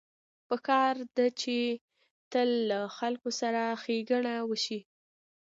[0.47, 1.57] پکار ده چې
[2.31, 4.79] تل له خلکو سره ښېګڼه وشي